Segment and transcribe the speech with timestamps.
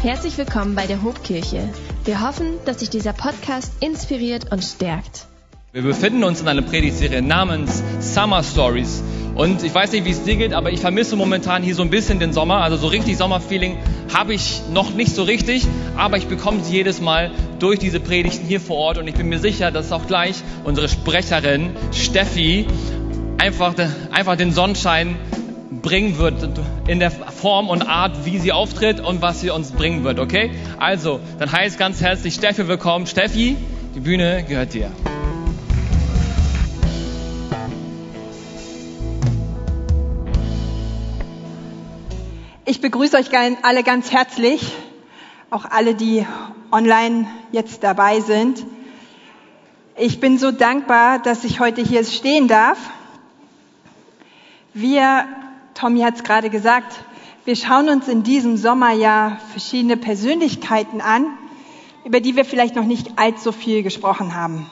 [0.00, 1.68] Herzlich willkommen bei der Hobkirche.
[2.04, 5.26] Wir hoffen, dass sich dieser Podcast inspiriert und stärkt.
[5.72, 9.02] Wir befinden uns in einer Predigtserie namens Summer Stories.
[9.34, 11.90] Und ich weiß nicht, wie es dir geht, aber ich vermisse momentan hier so ein
[11.90, 12.58] bisschen den Sommer.
[12.58, 13.76] Also so richtig Sommerfeeling
[14.14, 15.66] habe ich noch nicht so richtig,
[15.96, 18.98] aber ich bekomme sie jedes Mal durch diese Predigten hier vor Ort.
[18.98, 22.68] Und ich bin mir sicher, dass auch gleich unsere Sprecherin Steffi
[23.38, 23.74] einfach,
[24.12, 25.16] einfach den Sonnenschein
[25.82, 26.48] bringen wird
[26.86, 30.50] in der Form und Art, wie sie auftritt und was sie uns bringen wird, okay?
[30.78, 33.06] Also, dann heißt ganz herzlich Steffi willkommen.
[33.06, 33.56] Steffi,
[33.94, 34.90] die Bühne gehört dir.
[42.64, 43.30] Ich begrüße euch
[43.62, 44.72] alle ganz herzlich,
[45.48, 46.26] auch alle, die
[46.70, 48.62] online jetzt dabei sind.
[49.96, 52.78] Ich bin so dankbar, dass ich heute hier stehen darf.
[54.74, 55.26] Wir,
[55.78, 57.04] Tommy hat es gerade gesagt,
[57.44, 61.38] wir schauen uns in diesem Sommer ja verschiedene Persönlichkeiten an,
[62.04, 64.68] über die wir vielleicht noch nicht allzu viel gesprochen haben.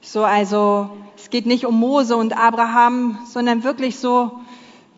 [0.00, 4.40] So, also, es geht nicht um Mose und Abraham, sondern wirklich so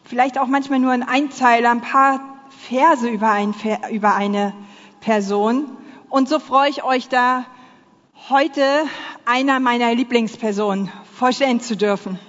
[0.05, 2.21] vielleicht auch manchmal nur ein Einzeiler, ein paar
[2.69, 3.57] Verse über, ein,
[3.91, 4.55] über eine
[5.01, 5.65] Person.
[6.09, 7.45] Und so freue ich euch da,
[8.29, 8.63] heute
[9.25, 12.21] einer meiner Lieblingspersonen vorstellen zu dürfen.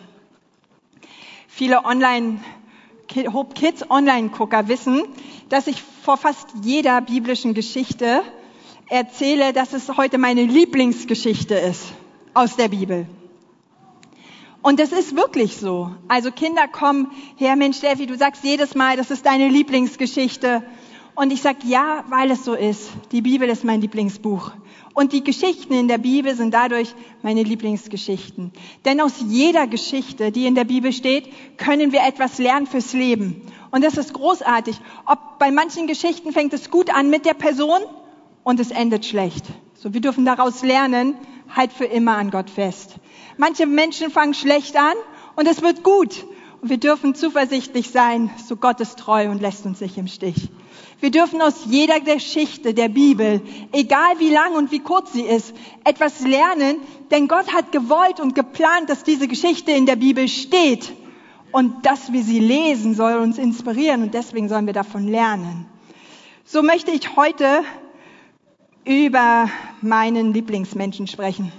[1.47, 2.39] Viele Online,
[3.33, 5.03] Hope Kids Online-Gucker wissen,
[5.49, 8.21] dass ich vor fast jeder biblischen Geschichte
[8.89, 11.93] erzähle, dass es heute meine Lieblingsgeschichte ist
[12.33, 13.07] aus der Bibel.
[14.61, 15.91] Und das ist wirklich so.
[16.07, 20.63] Also Kinder kommen her, Mensch, Steffi, du sagst jedes Mal, das ist deine Lieblingsgeschichte.
[21.15, 22.89] Und ich sag ja, weil es so ist.
[23.11, 24.52] Die Bibel ist mein Lieblingsbuch.
[24.93, 28.52] Und die Geschichten in der Bibel sind dadurch meine Lieblingsgeschichten.
[28.85, 33.41] Denn aus jeder Geschichte, die in der Bibel steht, können wir etwas lernen fürs Leben.
[33.71, 34.80] Und das ist großartig.
[35.05, 37.81] Ob bei manchen Geschichten fängt es gut an mit der Person
[38.43, 39.45] und es endet schlecht.
[39.75, 41.15] So, wir dürfen daraus lernen,
[41.55, 42.95] halt für immer an Gott fest.
[43.37, 44.95] Manche Menschen fangen schlecht an
[45.36, 46.25] und es wird gut.
[46.61, 50.49] Und wir dürfen zuversichtlich sein, so Gott ist treu und lässt uns nicht im Stich.
[51.02, 55.54] Wir dürfen aus jeder Geschichte der Bibel, egal wie lang und wie kurz sie ist,
[55.86, 56.77] etwas lernen,
[57.10, 60.92] denn Gott hat gewollt und geplant, dass diese Geschichte in der Bibel steht.
[61.52, 65.65] Und dass wir sie lesen, soll uns inspirieren und deswegen sollen wir davon lernen.
[66.45, 67.64] So möchte ich heute
[68.86, 69.49] über
[69.81, 71.52] meinen Lieblingsmenschen sprechen.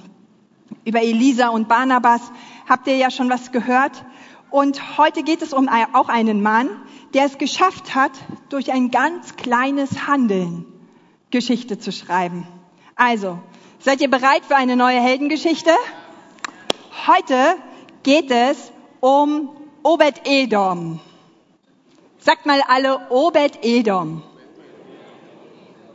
[0.85, 2.21] Über Elisa und Barnabas
[2.69, 4.05] habt ihr ja schon was gehört.
[4.51, 6.69] Und heute geht es um auch einen Mann,
[7.15, 8.13] der es geschafft hat,
[8.49, 10.67] durch ein ganz kleines Handeln
[11.31, 12.47] Geschichte zu schreiben.
[12.97, 13.39] Also,
[13.79, 15.71] seid ihr bereit für eine neue Heldengeschichte?
[17.07, 17.55] Heute
[18.03, 19.51] geht es um
[19.85, 20.99] Obed-Edom.
[22.19, 24.23] Sagt mal alle Obed-Edom.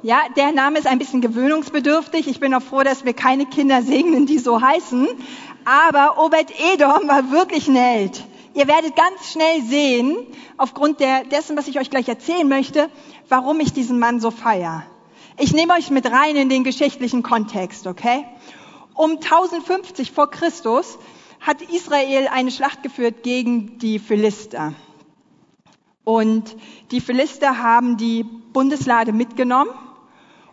[0.01, 2.27] Ja, der Name ist ein bisschen gewöhnungsbedürftig.
[2.27, 5.07] Ich bin auch froh, dass wir keine Kinder segnen, die so heißen.
[5.65, 8.23] Aber Obed-Edom war wirklich ein Held.
[8.55, 10.15] Ihr werdet ganz schnell sehen,
[10.55, 12.89] aufgrund der, dessen, was ich euch gleich erzählen möchte,
[13.27, 14.85] warum ich diesen Mann so feier.
[15.37, 18.23] Ich nehme euch mit rein in den geschichtlichen Kontext, okay?
[18.93, 20.97] Um 1050 vor Christus
[21.41, 24.73] hat Israel eine Schlacht geführt gegen die Philister.
[26.05, 26.55] Und
[26.91, 29.71] die Philister haben die Bundeslade mitgenommen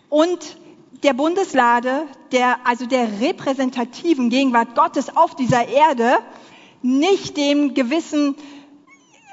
[0.09, 0.57] und
[1.05, 2.03] der Bundeslade,
[2.33, 6.19] der, also der repräsentativen Gegenwart Gottes auf dieser Erde,
[6.83, 8.37] nicht dem gewissen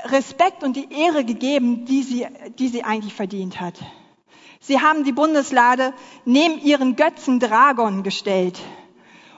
[0.05, 2.27] Respekt und die Ehre gegeben, die sie,
[2.57, 3.75] die sie eigentlich verdient hat.
[4.61, 5.93] Sie haben die Bundeslade
[6.25, 8.59] neben ihren Götzen Dragon gestellt.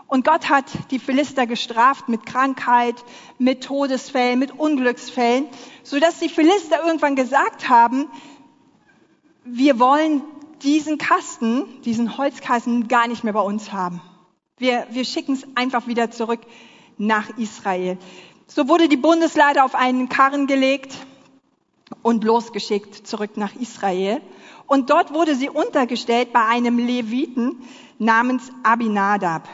[0.08, 2.96] Und Gott hat die Philister gestraft mit Krankheit,
[3.38, 5.48] mit Todesfällen, mit Unglücksfällen,
[5.84, 8.10] sodass die Philister irgendwann gesagt haben,
[9.46, 10.22] wir wollen
[10.64, 14.02] diesen Kasten, diesen Holzkasten gar nicht mehr bei uns haben.
[14.58, 16.42] Wir, wir schicken es einfach wieder zurück
[17.02, 17.98] nach Israel.
[18.48, 20.96] So wurde die Bundeslade auf einen Karren gelegt
[22.04, 24.22] und losgeschickt zurück nach Israel.
[24.68, 27.64] Und dort wurde sie untergestellt bei einem Leviten
[27.98, 29.50] namens Abinadab.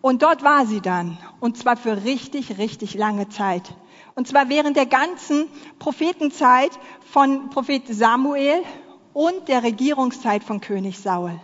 [0.00, 1.18] Und dort war sie dann.
[1.38, 3.74] Und zwar für richtig, richtig lange Zeit.
[4.14, 5.48] Und zwar während der ganzen
[5.78, 6.70] Prophetenzeit
[7.12, 8.62] von Prophet Samuel
[9.12, 11.38] und der Regierungszeit von König Saul.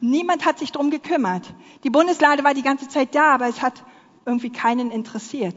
[0.00, 1.42] Niemand hat sich drum gekümmert.
[1.82, 3.82] Die Bundeslade war die ganze Zeit da, aber es hat
[4.28, 5.56] irgendwie keinen interessiert.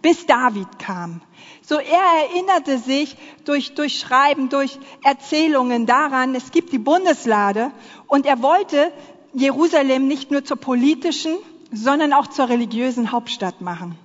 [0.00, 1.20] Bis David kam.
[1.60, 7.72] So er erinnerte sich durch, durch Schreiben, durch Erzählungen daran, es gibt die Bundeslade
[8.06, 8.92] und er wollte
[9.34, 11.36] Jerusalem nicht nur zur politischen,
[11.72, 13.98] sondern auch zur religiösen Hauptstadt machen.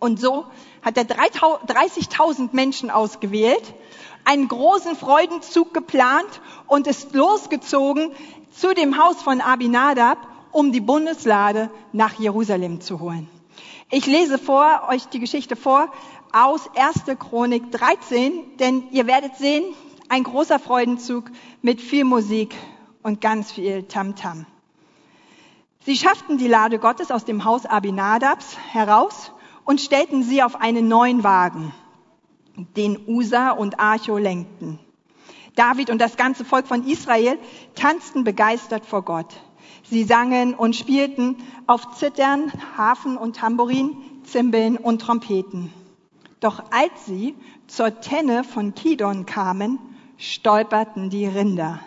[0.00, 0.46] Und so
[0.82, 3.74] hat er 30.000 Menschen ausgewählt,
[4.24, 8.10] einen großen Freudenzug geplant und ist losgezogen
[8.50, 10.18] zu dem Haus von Abinadab,
[10.54, 13.28] um die Bundeslade nach Jerusalem zu holen.
[13.90, 15.92] Ich lese vor, euch die Geschichte vor
[16.32, 17.18] aus 1.
[17.18, 19.64] Chronik 13, denn ihr werdet sehen,
[20.08, 21.30] ein großer Freudenzug
[21.60, 22.54] mit viel Musik
[23.02, 24.38] und ganz viel Tamtam.
[24.40, 24.46] -Tam.
[25.84, 29.32] Sie schafften die Lade Gottes aus dem Haus Abinadabs heraus
[29.64, 31.74] und stellten sie auf einen neuen Wagen,
[32.56, 34.78] den Usa und Archo lenkten.
[35.56, 37.38] David und das ganze Volk von Israel
[37.74, 39.28] tanzten begeistert vor Gott.
[39.84, 41.36] Sie sangen und spielten
[41.66, 45.72] auf Zittern, Hafen und Tambourin, Zimbeln und Trompeten.
[46.40, 47.34] Doch als sie
[47.66, 49.78] zur Tenne von Kidon kamen,
[50.16, 51.80] stolperten die Rinder.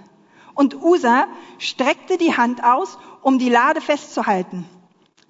[0.53, 1.27] Und Usa
[1.59, 4.65] streckte die Hand aus, um die Lade festzuhalten.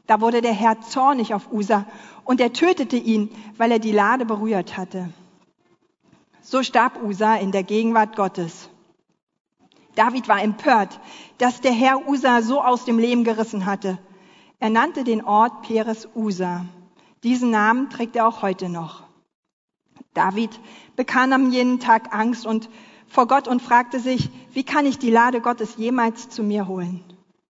[0.05, 1.85] Da wurde der Herr zornig auf Usa
[2.23, 5.09] und er tötete ihn, weil er die Lade berührt hatte.
[6.41, 8.69] So starb Usa in der Gegenwart Gottes.
[9.97, 10.99] David war empört,
[11.39, 13.97] dass der Herr Usa so aus dem Leben gerissen hatte.
[14.59, 16.65] Er nannte den Ort Peres Usa.
[17.23, 19.03] Diesen Namen trägt er auch heute noch.
[20.13, 20.51] David
[20.95, 22.69] bekam am jenen Tag Angst und
[23.07, 27.03] vor Gott und fragte sich, wie kann ich die Lade Gottes jemals zu mir holen?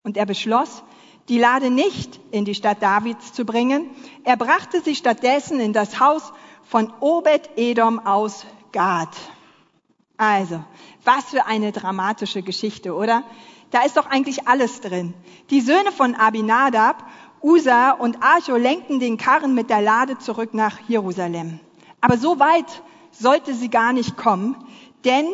[0.03, 0.83] Und er beschloss,
[1.27, 3.89] die Lade nicht in die Stadt Davids zu bringen.
[4.23, 6.31] Er brachte sie stattdessen in das Haus
[6.63, 9.09] von Obed-Edom aus Gad.
[10.17, 10.63] Also,
[11.07, 13.23] was für eine dramatische Geschichte, oder?
[13.71, 15.13] Da ist doch eigentlich alles drin.
[15.49, 17.03] Die Söhne von Abinadab,
[17.41, 21.59] Usa und Archo lenkten den Karren mit der Lade zurück nach Jerusalem.
[22.01, 24.55] Aber so weit sollte sie gar nicht kommen,
[25.05, 25.25] denn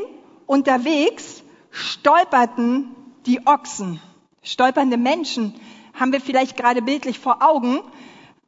[0.46, 2.96] unterwegs stolperten
[3.26, 4.00] die Ochsen.
[4.44, 5.56] Stolpernde Menschen
[5.94, 7.81] haben wir vielleicht gerade bildlich vor Augen,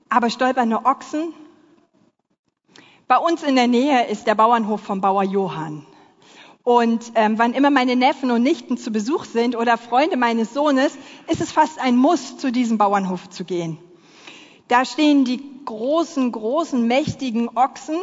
[0.09, 1.33] aber stolpernde Ochsen.
[3.07, 5.85] Bei uns in der Nähe ist der Bauernhof vom Bauer Johann.
[6.65, 10.97] Und ähm, wann immer meine Neffen und Nichten zu Besuch sind oder Freunde meines Sohnes,
[11.27, 13.77] ist es fast ein Muss, zu diesem Bauernhof zu gehen.
[14.67, 17.99] Da stehen die großen, großen, mächtigen Ochsen,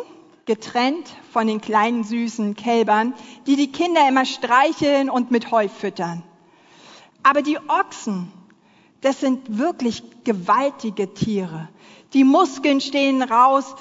[0.47, 3.14] getrennt von den kleinen, süßen Kälbern,
[3.49, 6.23] die die Kinder immer streicheln und mit Heu füttern.
[7.25, 8.31] Aber die Ochsen,
[9.00, 11.69] das sind wirklich gewaltige Tiere.
[12.12, 13.75] Die Muskeln stehen raus,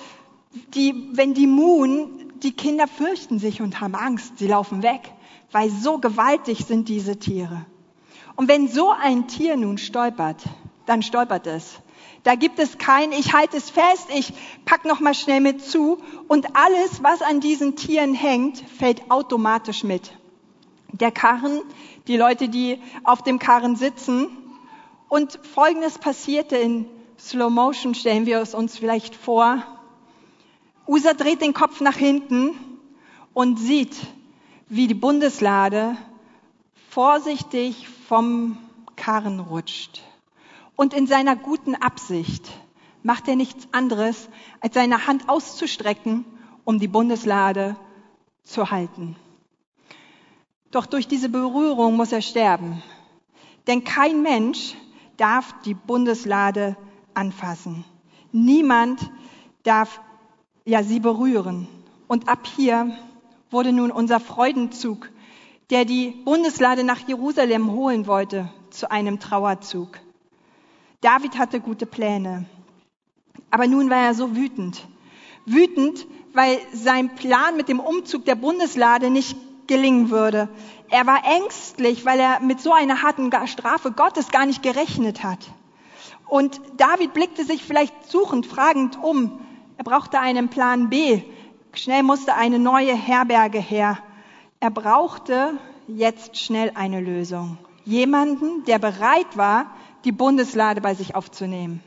[0.73, 5.13] die, wenn die muhen, die Kinder fürchten sich und haben Angst, sie laufen weg,
[5.51, 7.65] weil so gewaltig sind diese Tiere.
[8.35, 10.41] Und wenn so ein Tier nun stolpert,
[10.85, 11.79] dann stolpert es.
[12.23, 14.33] Da gibt es kein, ich halte es fest, ich
[14.65, 15.97] pack noch mal schnell mit zu
[16.27, 20.13] und alles, was an diesen Tieren hängt, fällt automatisch mit.
[20.91, 21.61] Der Karren,
[22.07, 24.27] die Leute, die auf dem Karren sitzen
[25.09, 26.85] und Folgendes passierte in
[27.17, 29.63] Slow Motion, stellen wir es uns vielleicht vor.
[30.87, 32.51] Usa dreht den Kopf nach hinten
[33.33, 33.95] und sieht,
[34.67, 35.95] wie die Bundeslade
[36.89, 38.57] vorsichtig vom
[38.95, 40.01] Karren rutscht.
[40.75, 42.49] Und in seiner guten Absicht
[43.03, 44.29] macht er nichts anderes,
[44.59, 46.25] als seine Hand auszustrecken,
[46.63, 47.75] um die Bundeslade
[48.43, 49.15] zu halten.
[50.71, 52.81] Doch durch diese Berührung muss er sterben.
[53.67, 54.75] Denn kein Mensch
[55.17, 56.77] darf die Bundeslade
[57.13, 57.83] anfassen.
[58.31, 59.11] Niemand
[59.63, 59.99] darf
[60.65, 61.67] ja sie berühren.
[62.07, 62.95] Und ab hier
[63.49, 65.09] wurde nun unser Freudenzug,
[65.69, 69.99] der die Bundeslade nach Jerusalem holen wollte, zu einem Trauerzug.
[71.01, 72.45] David hatte gute Pläne.
[73.49, 74.87] Aber nun war er so wütend.
[75.45, 79.35] Wütend, weil sein Plan mit dem Umzug der Bundeslade nicht
[79.67, 80.49] gelingen würde.
[80.89, 85.39] Er war ängstlich, weil er mit so einer harten Strafe Gottes gar nicht gerechnet hat.
[86.27, 89.39] Und David blickte sich vielleicht suchend, fragend um.
[89.77, 91.21] Er brauchte einen Plan B.
[91.73, 93.97] Schnell musste eine neue Herberge her.
[94.59, 97.57] Er brauchte jetzt schnell eine Lösung.
[97.85, 99.73] Jemanden, der bereit war,
[100.05, 101.81] die Bundeslade bei sich aufzunehmen.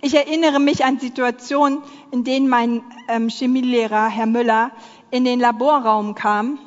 [0.00, 1.82] Ich erinnere mich an Situationen,
[2.12, 4.70] in denen mein ähm, Chemielehrer, Herr Müller,
[5.10, 6.58] in den Laborraum kam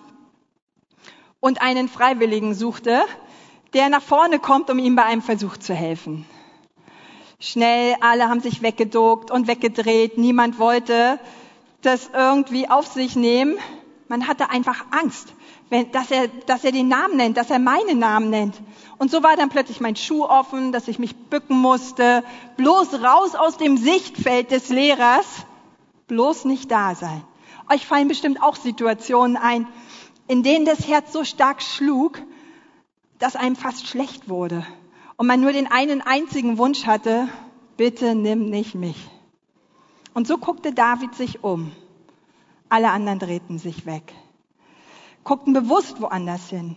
[1.40, 3.02] und einen Freiwilligen suchte,
[3.74, 6.26] der nach vorne kommt, um ihm bei einem Versuch zu helfen.
[7.42, 10.18] Schnell, alle haben sich weggeduckt und weggedreht.
[10.18, 11.20] Niemand wollte
[11.82, 13.58] das irgendwie auf sich nehmen.
[14.08, 15.34] Man hatte einfach Angst
[15.72, 18.62] wenn, dass, er, dass er den Namen nennt, dass er meinen Namen nennt.
[18.98, 22.26] Und so war dann plötzlich mein Schuh offen, dass ich mich bücken musste,
[22.58, 25.26] bloß raus aus dem Sichtfeld des Lehrers,
[26.08, 27.24] bloß nicht da sein.
[27.72, 29.66] Euch fallen bestimmt auch Situationen ein,
[30.28, 32.22] in denen das Herz so stark schlug,
[33.18, 34.66] dass einem fast schlecht wurde
[35.22, 37.28] und man nur den einen einzigen Wunsch hatte,
[37.78, 39.08] bitte nimm nicht mich.
[40.16, 41.72] Und so guckte David sich um.
[42.70, 44.16] Alle anderen drehten sich weg,
[45.24, 46.76] guckten bewusst woanders hin.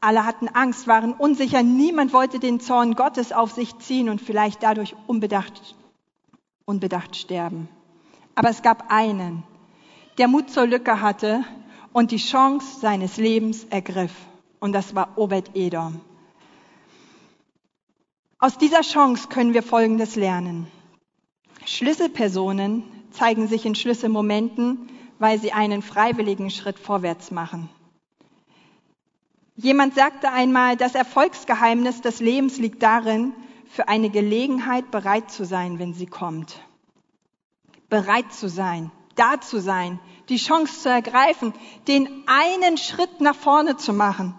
[0.00, 4.62] Alle hatten Angst, waren unsicher, niemand wollte den Zorn Gottes auf sich ziehen und vielleicht
[4.62, 5.76] dadurch unbedacht,
[6.64, 7.68] unbedacht sterben.
[8.34, 9.42] Aber es gab einen,
[10.16, 11.44] der Mut zur Lücke hatte
[11.92, 14.14] und die Chance seines Lebens ergriff.
[14.58, 16.00] Und das war Obed-Edom.
[18.38, 20.66] Aus dieser Chance können wir Folgendes lernen.
[21.64, 27.68] Schlüsselpersonen zeigen sich in Schlüsselmomenten, weil sie einen freiwilligen Schritt vorwärts machen.
[29.56, 33.32] Jemand sagte einmal, das Erfolgsgeheimnis des Lebens liegt darin,
[33.68, 36.60] für eine Gelegenheit bereit zu sein, wenn sie kommt.
[37.88, 41.54] Bereit zu sein, da zu sein, die Chance zu ergreifen,
[41.86, 44.34] den einen Schritt nach vorne zu machen.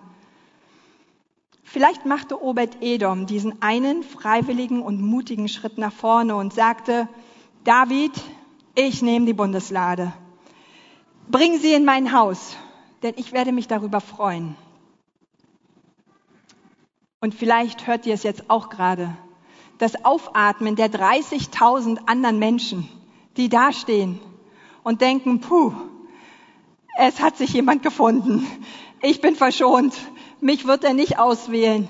[1.68, 7.10] Vielleicht machte Obed Edom diesen einen freiwilligen und mutigen Schritt nach vorne und sagte,
[7.64, 8.14] David,
[8.76, 10.14] ich nehme die Bundeslade.
[11.28, 12.56] Bring sie in mein Haus,
[13.02, 14.56] denn ich werde mich darüber freuen.
[17.20, 19.18] Und vielleicht hört ihr es jetzt auch gerade.
[19.80, 22.88] Das Aufatmen der 30.000 anderen Menschen,
[23.38, 24.20] die dastehen
[24.84, 25.74] und denken, puh,
[27.00, 28.46] es hat sich jemand gefunden.
[29.02, 29.94] Ich bin verschont
[30.46, 31.90] mich wird er nicht auswählen.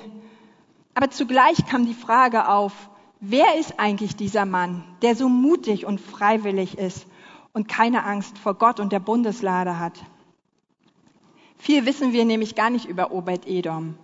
[0.93, 2.71] Aber zugleich kam die Frage auf,
[3.19, 7.05] wer ist eigentlich dieser Mann, der so mutig und freiwillig ist
[7.51, 9.93] und keine Angst vor Gott und der Bundeslade hat?
[11.57, 13.95] Viel wissen wir nämlich gar nicht über Obed Edom.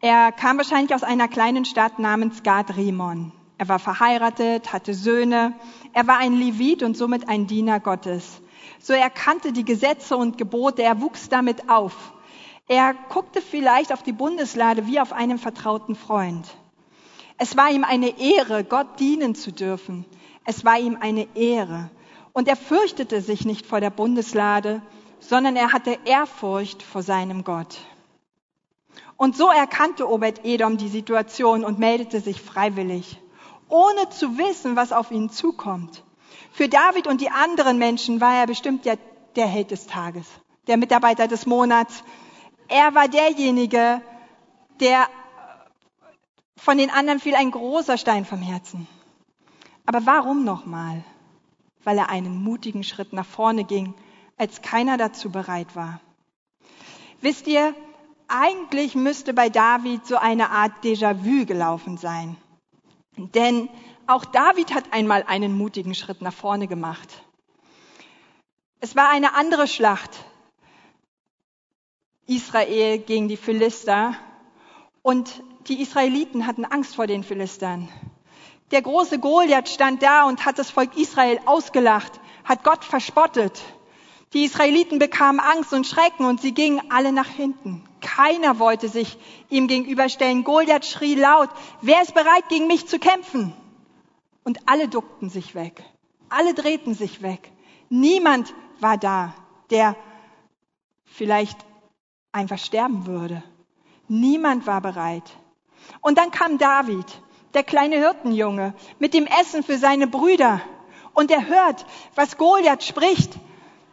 [0.00, 3.32] Er kam wahrscheinlich aus einer kleinen Stadt namens Gad Rimon.
[3.56, 5.54] Er war verheiratet, hatte Söhne.
[5.94, 8.42] Er war ein Levit und somit ein Diener Gottes.
[8.80, 10.82] So er kannte die Gesetze und Gebote.
[10.82, 12.12] Er wuchs damit auf.
[12.68, 16.46] Er guckte vielleicht auf die Bundeslade wie auf einen vertrauten Freund.
[17.38, 20.04] Es war ihm eine Ehre, Gott dienen zu dürfen.
[20.44, 21.90] Es war ihm eine Ehre.
[22.34, 24.82] Und er fürchtete sich nicht vor der Bundeslade,
[25.18, 27.78] sondern er hatte Ehrfurcht vor seinem Gott.
[29.16, 33.20] Und so erkannte Obed Edom die Situation und meldete sich freiwillig,
[33.68, 36.04] ohne zu wissen, was auf ihn zukommt.
[36.52, 38.98] Für David und die anderen Menschen war er bestimmt der,
[39.36, 40.26] der Held des Tages,
[40.66, 42.04] der Mitarbeiter des Monats,
[42.68, 44.00] er war derjenige,
[44.80, 45.08] der
[46.56, 48.86] von den anderen fiel ein großer Stein vom Herzen.
[49.86, 51.04] Aber warum nochmal?
[51.84, 53.94] Weil er einen mutigen Schritt nach vorne ging,
[54.36, 56.00] als keiner dazu bereit war.
[57.20, 57.74] Wisst ihr,
[58.28, 62.36] eigentlich müsste bei David so eine Art Déjà-vu gelaufen sein.
[63.16, 63.68] Denn
[64.06, 67.22] auch David hat einmal einen mutigen Schritt nach vorne gemacht.
[68.80, 70.24] Es war eine andere Schlacht,
[72.28, 74.14] Israel gegen die Philister.
[75.02, 77.88] Und die Israeliten hatten Angst vor den Philistern.
[78.70, 83.62] Der große Goliath stand da und hat das Volk Israel ausgelacht, hat Gott verspottet.
[84.34, 87.82] Die Israeliten bekamen Angst und Schrecken und sie gingen alle nach hinten.
[88.02, 89.16] Keiner wollte sich
[89.48, 90.44] ihm gegenüberstellen.
[90.44, 91.48] Goliath schrie laut,
[91.80, 93.54] wer ist bereit, gegen mich zu kämpfen?
[94.44, 95.82] Und alle duckten sich weg.
[96.28, 97.50] Alle drehten sich weg.
[97.88, 99.34] Niemand war da,
[99.70, 99.96] der
[101.06, 101.58] vielleicht
[102.38, 103.42] einfach sterben würde.
[104.06, 105.24] Niemand war bereit.
[106.00, 107.04] Und dann kam David,
[107.52, 110.60] der kleine Hirtenjunge, mit dem Essen für seine Brüder.
[111.14, 113.32] Und er hört, was Goliath spricht.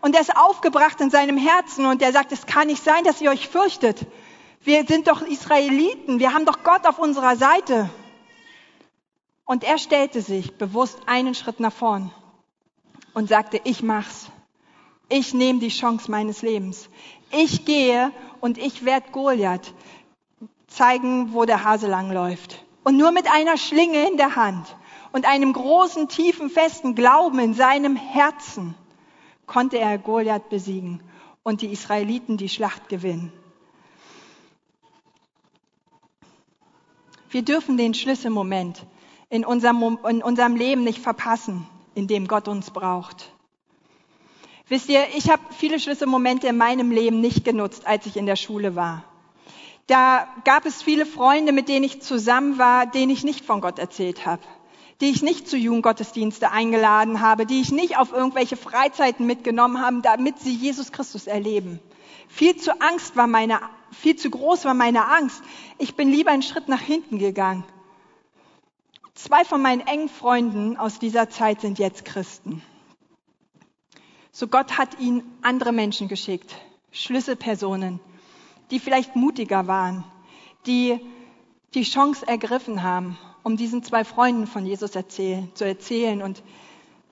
[0.02, 3.22] Und er ist aufgebracht in seinem Herzen und er sagt, es kann nicht sein, dass
[3.22, 4.06] ihr euch fürchtet.
[4.62, 7.90] Wir sind doch Israeliten, wir haben doch Gott auf unserer Seite.
[9.46, 12.12] Und er stellte sich bewusst einen Schritt nach vorn
[13.14, 14.28] und sagte, ich mach's.
[15.10, 16.90] Ich nehme die Chance meines Lebens.
[17.38, 19.74] Ich gehe und ich werde Goliath
[20.68, 22.63] zeigen, wo der Hase langläuft.
[22.84, 24.75] Und nur mit einer Schlinge in der Hand
[25.12, 28.75] und einem großen, tiefen, festen Glauben in seinem Herzen
[29.48, 31.01] konnte er Goliath besiegen
[31.44, 33.34] und die Israeliten die Schlacht gewinnen.
[37.30, 38.86] Wir dürfen den Schlüsselmoment
[39.30, 43.35] in unserem, in unserem Leben nicht verpassen, in dem Gott uns braucht.
[44.67, 48.36] Wisst ihr, ich habe viele Schlüsselmomente in meinem Leben nicht genutzt, als ich in der
[48.36, 49.03] Schule war.
[49.86, 53.77] Da gab es viele Freunde, mit denen ich zusammen war, denen ich nicht von Gott
[53.77, 54.41] erzählt habe,
[55.01, 60.01] die ich nicht zu Jugendgottesdienste eingeladen habe, die ich nicht auf irgendwelche Freizeiten mitgenommen habe,
[60.01, 61.79] damit sie Jesus Christus erleben.
[62.27, 63.60] Viel zu Angst war meine,
[63.91, 65.43] viel zu groß war meine Angst.
[65.77, 67.63] Ich bin lieber einen Schritt nach hinten gegangen.
[69.13, 72.63] Zwei von meinen engen Freunden aus dieser Zeit sind jetzt Christen.
[74.38, 76.54] So Gott hat ihnen andere Menschen geschickt,
[76.92, 78.01] Schlüsselpersonen,
[78.70, 80.04] die vielleicht mutiger waren,
[80.65, 81.00] die
[81.74, 86.44] die Chance ergriffen haben, um diesen zwei Freunden von Jesus erzählen, zu erzählen und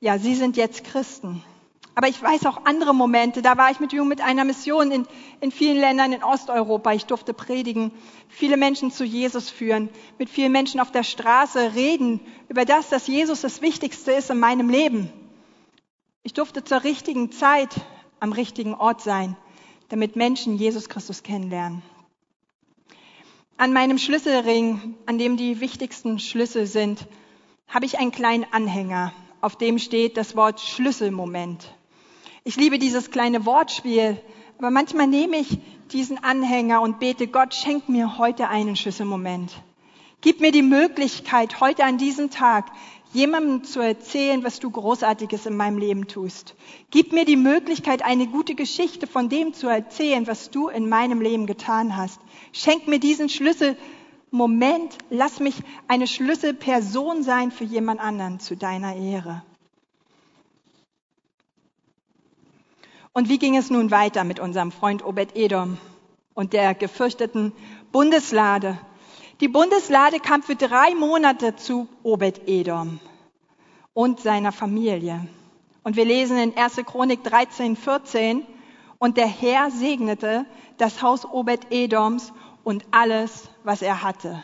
[0.02, 1.42] ja, sie sind jetzt Christen.
[1.96, 3.42] Aber ich weiß auch andere Momente.
[3.42, 5.08] Da war ich mit Jungen mit einer Mission in,
[5.40, 6.92] in vielen Ländern in Osteuropa.
[6.92, 7.94] Ich durfte predigen,
[8.28, 9.88] viele Menschen zu Jesus führen,
[10.20, 14.40] mit vielen Menschen auf der Straße reden über das, dass Jesus das Wichtigste ist in
[14.40, 15.10] meinem Leben.
[16.26, 17.76] Ich durfte zur richtigen Zeit
[18.22, 19.36] am richtigen Ort sein,
[19.90, 21.82] damit Menschen Jesus Christus kennenlernen.
[23.58, 27.08] An meinem Schlüsselring, an dem die wichtigsten Schlüssel sind,
[27.68, 29.12] habe ich einen kleinen Anhänger,
[29.42, 31.76] auf dem steht das Wort Schlüsselmoment.
[32.46, 34.18] Ich liebe dieses kleine Wortspiel,
[34.58, 35.60] aber manchmal nehme ich
[35.92, 39.52] diesen Anhänger und bete, Gott, schenk mir heute einen Schlüsselmoment.
[40.22, 42.72] Gib mir die Möglichkeit, heute an diesem Tag
[43.14, 46.56] jemandem zu erzählen, was du Großartiges in meinem Leben tust.
[46.92, 51.22] Gib mir die Möglichkeit, eine gute Geschichte von dem zu erzählen, was du in meinem
[51.22, 52.20] Leben getan hast.
[52.52, 54.98] Schenk mir diesen Schlüsselmoment.
[55.10, 55.56] Lass mich
[55.88, 59.44] eine Schlüsselperson sein für jemand anderen zu deiner Ehre.
[63.14, 65.78] Und wie ging es nun weiter mit unserem Freund Obed Edom
[66.34, 67.54] und der gefürchteten
[67.92, 68.80] Bundeslade?
[69.44, 73.02] Die Bundeslade kam für drei Monate zu Obed Edom
[73.92, 75.28] und seiner Familie.
[75.84, 76.78] Und wir lesen in 1.
[76.86, 78.48] Chronik 13, 14,
[79.00, 80.46] und der Herr segnete
[80.78, 82.32] das Haus Obed Edoms
[82.64, 84.42] und alles, was er hatte.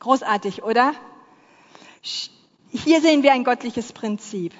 [0.00, 0.92] Großartig, oder?
[2.02, 4.52] Hier sehen wir ein göttliches Prinzip.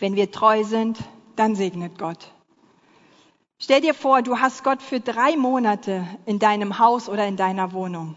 [0.00, 0.98] Wenn wir treu sind,
[1.36, 2.32] dann segnet Gott.
[3.60, 7.72] Stell dir vor, du hast Gott für drei Monate in deinem Haus oder in deiner
[7.72, 8.16] Wohnung.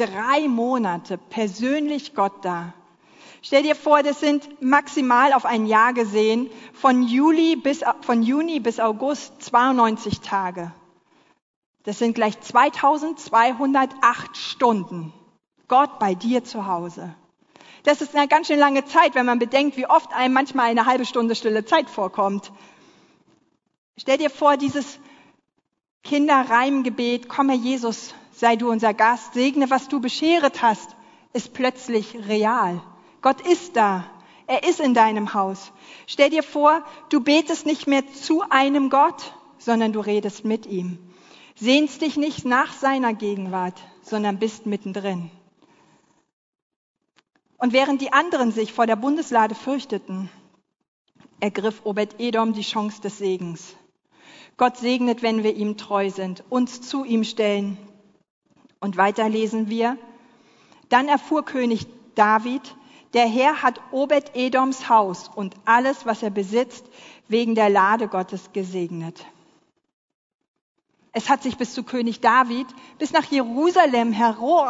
[0.00, 2.72] Drei Monate persönlich Gott da.
[3.42, 8.60] Stell dir vor, das sind maximal auf ein Jahr gesehen von Juli bis, von Juni
[8.60, 10.72] bis August 92 Tage.
[11.82, 15.12] Das sind gleich 2208 Stunden.
[15.68, 17.14] Gott bei dir zu Hause.
[17.82, 20.86] Das ist eine ganz schön lange Zeit, wenn man bedenkt, wie oft einem manchmal eine
[20.86, 22.52] halbe Stunde stille Zeit vorkommt.
[23.98, 24.98] Stell dir vor, dieses
[26.04, 30.96] Kinderreimgebet, komme Jesus, sei du unser Gast, segne, was du bescheret hast,
[31.32, 32.82] ist plötzlich real.
[33.22, 34.04] Gott ist da.
[34.46, 35.70] Er ist in deinem Haus.
[36.06, 40.98] Stell dir vor, du betest nicht mehr zu einem Gott, sondern du redest mit ihm.
[41.54, 45.30] Sehnst dich nicht nach seiner Gegenwart, sondern bist mittendrin.
[47.58, 50.30] Und während die anderen sich vor der Bundeslade fürchteten,
[51.40, 53.76] ergriff Obed-Edom die Chance des Segens.
[54.56, 57.78] Gott segnet, wenn wir ihm treu sind, uns zu ihm stellen.
[58.80, 59.98] Und weiter lesen wir,
[60.88, 62.62] dann erfuhr König David,
[63.12, 66.84] der Herr hat Obed-Edoms Haus und alles, was er besitzt,
[67.28, 69.24] wegen der Lade Gottes gesegnet.
[71.12, 72.66] Es hat sich bis zu König David,
[72.98, 74.64] bis nach Jerusalem hero,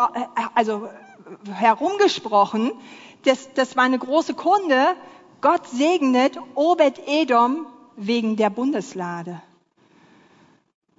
[0.54, 0.88] also
[1.52, 2.72] herumgesprochen.
[3.24, 4.96] Das, das war eine große Kunde.
[5.42, 9.42] Gott segnet Obed-Edom wegen der Bundeslade.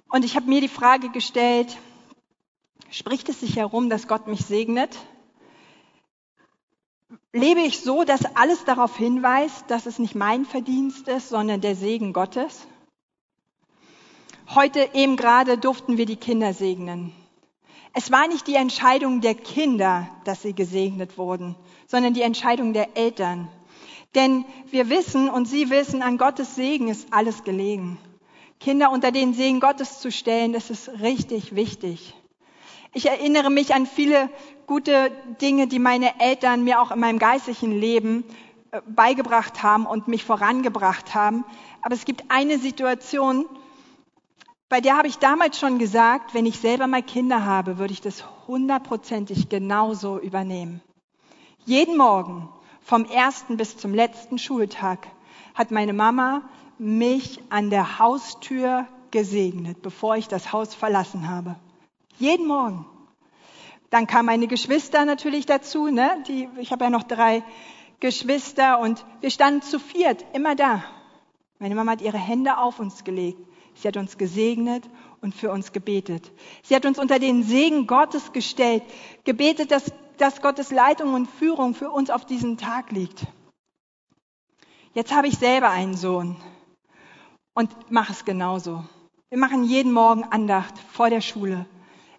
[0.08, 1.76] Und ich habe mir die Frage gestellt,
[2.92, 4.96] spricht es sich herum, dass Gott mich segnet?
[7.32, 11.74] Lebe ich so, dass alles darauf hinweist, dass es nicht mein Verdienst ist, sondern der
[11.74, 12.66] Segen Gottes?
[14.54, 17.12] Heute eben gerade durften wir die Kinder segnen.
[17.94, 22.96] Es war nicht die Entscheidung der Kinder, dass sie gesegnet wurden, sondern die Entscheidung der
[22.96, 23.48] Eltern.
[24.14, 27.98] Denn wir wissen und sie wissen, an Gottes Segen ist alles gelegen.
[28.60, 32.14] Kinder unter den Segen Gottes zu stellen, das ist richtig wichtig.
[32.94, 34.28] Ich erinnere mich an viele
[34.66, 38.24] gute Dinge, die meine Eltern mir auch in meinem geistlichen Leben
[38.70, 41.44] äh, beigebracht haben und mich vorangebracht haben.
[41.80, 43.46] Aber es gibt eine Situation,
[44.68, 48.00] bei der habe ich damals schon gesagt, wenn ich selber mal Kinder habe, würde ich
[48.00, 50.80] das hundertprozentig genauso übernehmen.
[51.64, 52.48] Jeden Morgen,
[52.80, 55.06] vom ersten bis zum letzten Schultag,
[55.54, 56.42] hat meine Mama
[56.78, 61.56] mich an der Haustür gesegnet, bevor ich das Haus verlassen habe.
[62.22, 62.86] Jeden Morgen.
[63.90, 65.88] Dann kamen meine Geschwister natürlich dazu.
[65.88, 66.22] Ne?
[66.28, 67.42] Die, ich habe ja noch drei
[67.98, 70.84] Geschwister und wir standen zu viert immer da.
[71.58, 73.40] Meine Mama hat ihre Hände auf uns gelegt.
[73.74, 74.88] Sie hat uns gesegnet
[75.20, 76.30] und für uns gebetet.
[76.62, 78.84] Sie hat uns unter den Segen Gottes gestellt,
[79.24, 83.26] gebetet, dass, dass Gottes Leitung und Führung für uns auf diesen Tag liegt.
[84.94, 86.36] Jetzt habe ich selber einen Sohn
[87.52, 88.84] und mache es genauso.
[89.28, 91.66] Wir machen jeden Morgen Andacht vor der Schule.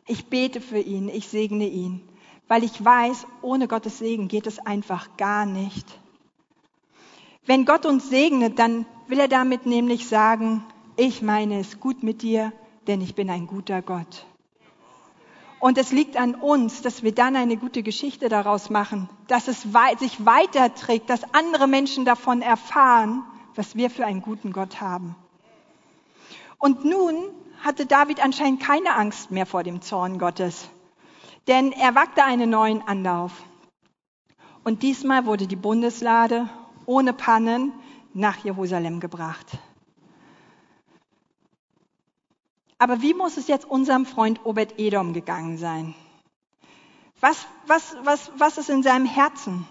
[0.05, 2.01] Ich bete für ihn, ich segne ihn,
[2.47, 5.87] weil ich weiß, ohne Gottes Segen geht es einfach gar nicht.
[7.45, 10.63] Wenn Gott uns segnet, dann will er damit nämlich sagen,
[10.95, 12.53] ich meine es gut mit dir,
[12.87, 14.25] denn ich bin ein guter Gott.
[15.59, 19.65] Und es liegt an uns, dass wir dann eine gute Geschichte daraus machen, dass es
[19.99, 23.23] sich weiterträgt, dass andere Menschen davon erfahren,
[23.55, 25.15] was wir für einen guten Gott haben.
[26.59, 27.15] Und nun
[27.63, 30.69] hatte David anscheinend keine Angst mehr vor dem Zorn Gottes,
[31.47, 33.31] denn er wagte einen neuen Anlauf.
[34.63, 36.49] Und diesmal wurde die Bundeslade
[36.85, 37.71] ohne Pannen
[38.13, 39.47] nach Jerusalem gebracht.
[42.77, 45.95] Aber wie muss es jetzt unserem Freund Obed Edom gegangen sein?
[47.21, 49.65] Was, was, was, was ist in seinem Herzen?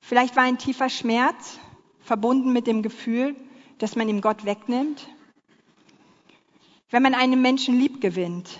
[0.00, 1.60] Vielleicht war ein tiefer Schmerz
[2.00, 3.36] verbunden mit dem Gefühl,
[3.78, 5.08] dass man ihm Gott wegnimmt.
[6.90, 8.58] Wenn man einen Menschen lieb gewinnt,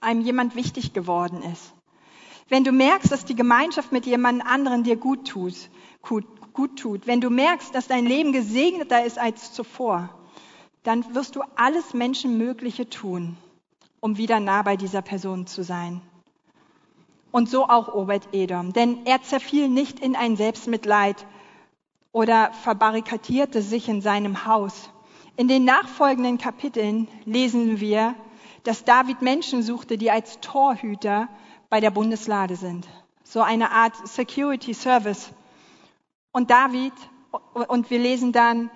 [0.00, 1.72] einem jemand wichtig geworden ist.
[2.48, 5.54] Wenn du merkst, dass die Gemeinschaft mit jemand anderen dir gut tut,
[6.02, 7.06] gut, gut tut.
[7.06, 10.10] Wenn du merkst, dass dein Leben gesegneter ist als zuvor
[10.84, 13.36] dann wirst du alles Menschenmögliche tun,
[14.00, 16.00] um wieder nah bei dieser Person zu sein.
[17.32, 21.26] Und so auch Obed Edom, denn er zerfiel nicht in ein Selbstmitleid
[22.12, 24.90] oder verbarrikadierte sich in seinem Haus.
[25.36, 28.14] In den nachfolgenden Kapiteln lesen wir,
[28.62, 31.28] dass David Menschen suchte, die als Torhüter
[31.68, 32.86] bei der Bundeslade sind.
[33.24, 35.30] So eine Art Security Service.
[36.30, 36.92] Und David,
[37.52, 38.70] und wir lesen dann,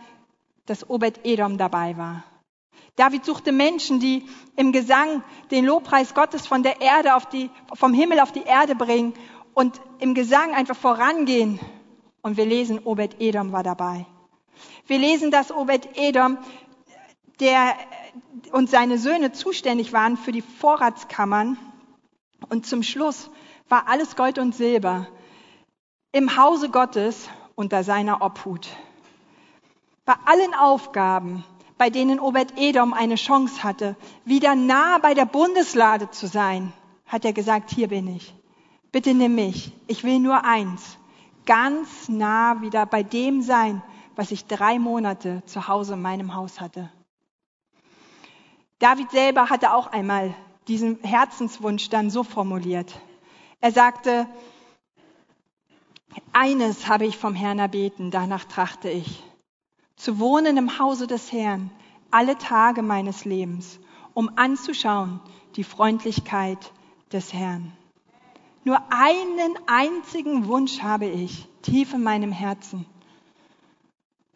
[0.66, 2.24] dass Obed Edom dabei war.
[2.96, 7.94] David suchte Menschen, die im Gesang den Lobpreis Gottes von der Erde auf die, vom
[7.94, 9.14] Himmel auf die Erde bringen
[9.54, 11.60] und im Gesang einfach vorangehen.
[12.20, 14.06] Und wir lesen, Obed Edom war dabei.
[14.86, 16.38] Wir lesen, dass Obed Edom,
[17.40, 17.74] der
[18.52, 21.58] und seine Söhne zuständig waren für die Vorratskammern.
[22.48, 23.30] Und zum Schluss
[23.68, 25.06] war alles Gold und Silber
[26.12, 28.68] im Hause Gottes unter seiner Obhut.
[30.04, 31.44] Bei allen Aufgaben,
[31.76, 33.94] bei denen Obed-Edom eine Chance hatte,
[34.24, 36.72] wieder nah bei der Bundeslade zu sein,
[37.06, 38.34] hat er gesagt, hier bin ich.
[38.90, 39.72] Bitte nimm mich.
[39.86, 40.96] Ich will nur eins.
[41.44, 43.82] Ganz nah wieder bei dem sein,
[44.18, 46.90] was ich drei Monate zu Hause in meinem Haus hatte.
[48.80, 50.34] David selber hatte auch einmal
[50.66, 53.00] diesen Herzenswunsch dann so formuliert.
[53.60, 54.26] Er sagte,
[56.32, 59.22] eines habe ich vom Herrn erbeten, danach trachte ich,
[59.94, 61.70] zu wohnen im Hause des Herrn
[62.10, 63.78] alle Tage meines Lebens,
[64.14, 65.20] um anzuschauen
[65.54, 66.72] die Freundlichkeit
[67.12, 67.72] des Herrn.
[68.64, 72.84] Nur einen einzigen Wunsch habe ich tief in meinem Herzen,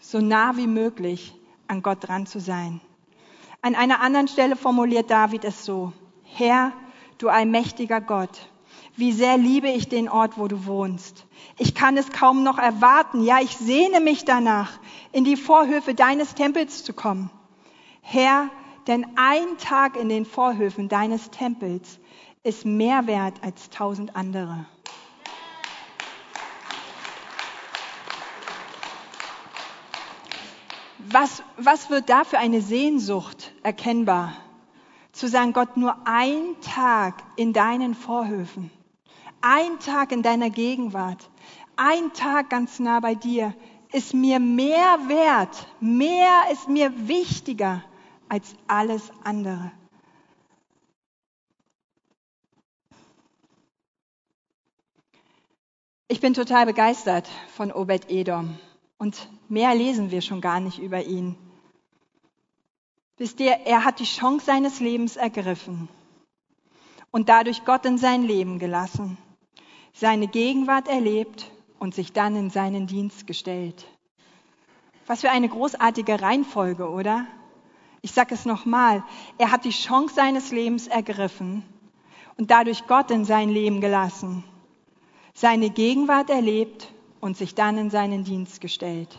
[0.02, 1.34] so nah wie möglich
[1.68, 2.80] an Gott dran zu sein.
[3.62, 5.92] An einer anderen Stelle formuliert David es so,
[6.24, 6.72] Herr,
[7.18, 8.50] du allmächtiger Gott,
[8.96, 11.26] wie sehr liebe ich den Ort, wo du wohnst.
[11.58, 13.22] Ich kann es kaum noch erwarten.
[13.22, 14.80] Ja, ich sehne mich danach,
[15.12, 17.30] in die Vorhöfe deines Tempels zu kommen.
[18.00, 18.50] Herr,
[18.88, 22.00] denn ein Tag in den Vorhöfen deines Tempels
[22.42, 24.66] ist mehr wert als tausend andere.
[31.12, 34.32] Was, was wird da für eine Sehnsucht erkennbar?
[35.12, 38.70] Zu sagen, Gott, nur ein Tag in deinen Vorhöfen
[39.42, 41.28] ein Tag in deiner Gegenwart,
[41.76, 43.54] ein Tag ganz nah bei dir
[43.92, 47.84] ist mir mehr wert, mehr ist mir wichtiger
[48.28, 49.70] als alles andere.
[56.08, 58.58] Ich bin total begeistert von Obed Edom
[59.02, 61.34] und mehr lesen wir schon gar nicht über ihn.
[63.16, 65.88] Wisst ihr, er hat die Chance seines Lebens ergriffen
[67.10, 69.18] und dadurch Gott in sein Leben gelassen
[69.92, 73.86] seine Gegenwart erlebt und sich dann in seinen Dienst gestellt.
[75.08, 77.26] Was für eine großartige Reihenfolge, oder?
[78.02, 79.04] Ich sage es nochmal,
[79.36, 81.64] er hat die Chance seines Lebens ergriffen
[82.38, 84.44] und dadurch Gott in sein Leben gelassen,
[85.34, 89.16] seine Gegenwart erlebt und sich dann in seinen Dienst gestellt.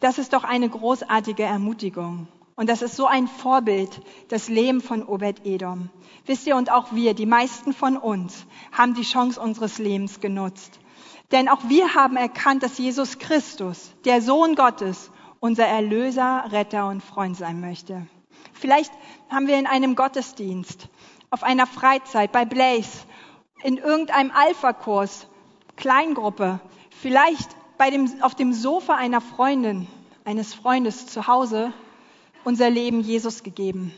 [0.00, 2.26] Das ist doch eine großartige Ermutigung.
[2.56, 5.88] Und das ist so ein Vorbild, das Leben von Obed-Edom.
[6.26, 10.80] Wisst ihr, und auch wir, die meisten von uns, haben die Chance unseres Lebens genutzt.
[11.30, 17.04] Denn auch wir haben erkannt, dass Jesus Christus, der Sohn Gottes, unser Erlöser, Retter und
[17.04, 18.04] Freund sein möchte.
[18.52, 18.92] Vielleicht
[19.30, 20.88] haben wir in einem Gottesdienst,
[21.30, 23.06] auf einer Freizeit, bei Blaze,
[23.62, 25.28] in irgendeinem Alpha-Kurs,
[25.76, 29.88] Kleingruppe, vielleicht bei dem, auf dem Sofa einer Freundin,
[30.24, 31.72] eines Freundes zu Hause
[32.44, 33.92] unser Leben Jesus gegeben.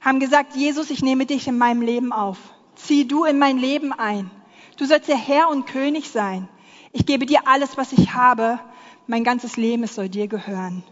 [0.00, 2.38] Haben gesagt, Jesus, ich nehme dich in meinem Leben auf.
[2.74, 4.30] Zieh du in mein Leben ein.
[4.76, 6.48] Du sollst der Herr und König sein.
[6.92, 8.58] Ich gebe dir alles, was ich habe.
[9.06, 10.82] Mein ganzes Leben, es soll dir gehören.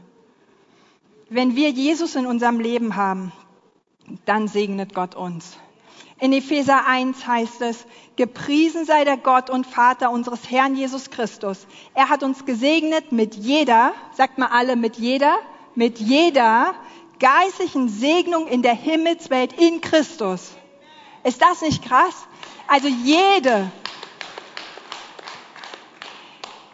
[1.28, 3.32] Wenn wir Jesus in unserem Leben haben,
[4.24, 5.58] dann segnet Gott uns.
[6.20, 11.66] In Epheser 1 heißt es, gepriesen sei der Gott und Vater unseres Herrn Jesus Christus.
[11.94, 15.38] Er hat uns gesegnet mit jeder, sagt mal alle, mit jeder,
[15.74, 16.74] mit jeder
[17.20, 20.52] geistlichen Segnung in der Himmelswelt in Christus.
[21.24, 22.26] Ist das nicht krass?
[22.68, 23.70] Also jede.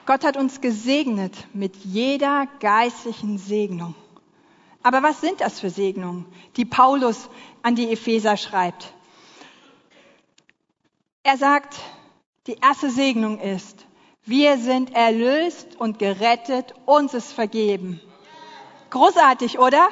[0.06, 3.94] Gott hat uns gesegnet mit jeder geistlichen Segnung.
[4.82, 7.28] Aber was sind das für Segnungen, die Paulus
[7.62, 8.92] an die Epheser schreibt?
[11.26, 11.74] Er sagt,
[12.46, 13.84] die erste Segnung ist,
[14.26, 18.00] wir sind erlöst und gerettet, uns ist vergeben.
[18.90, 19.88] Großartig, oder?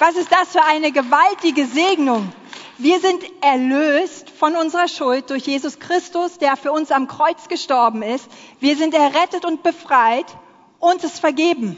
[0.00, 2.32] Was ist das für eine gewaltige Segnung?
[2.76, 8.02] Wir sind erlöst von unserer Schuld durch Jesus Christus, der für uns am Kreuz gestorben
[8.02, 8.28] ist.
[8.58, 10.26] Wir sind errettet und befreit,
[10.80, 11.76] uns ist vergeben.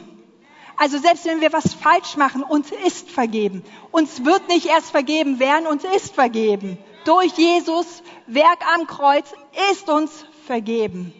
[0.75, 3.63] Also selbst wenn wir was falsch machen, uns ist vergeben.
[3.91, 6.79] Uns wird nicht erst vergeben werden, uns ist vergeben.
[7.07, 9.33] Durch Jesus Werk am Kreuz
[9.71, 11.13] ist uns vergeben.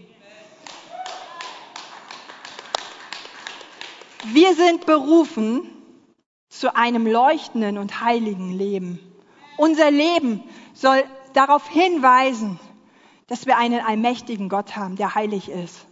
[4.26, 5.71] Wir sind berufen
[6.50, 9.00] zu einem leuchtenden und heiligen Leben.
[9.56, 12.60] Unser Leben soll darauf hinweisen,
[13.28, 15.86] dass wir einen allmächtigen Gott haben, der heilig ist.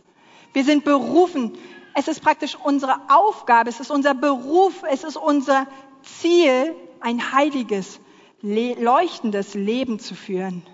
[0.52, 1.58] Wir sind berufen.
[1.94, 5.68] Es ist praktisch unsere Aufgabe, es ist unser Beruf, es ist unser
[6.02, 8.02] Ziel, ein heiliges,
[8.41, 10.65] leuchtendes Leben zu führen.